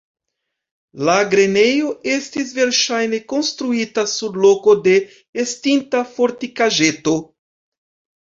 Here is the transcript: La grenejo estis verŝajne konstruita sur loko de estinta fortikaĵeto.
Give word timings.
La 1.07 1.15
grenejo 1.33 1.89
estis 2.13 2.53
verŝajne 2.59 3.19
konstruita 3.33 4.05
sur 4.13 4.41
loko 4.45 4.75
de 4.87 4.95
estinta 5.43 6.01
fortikaĵeto. 6.15 7.17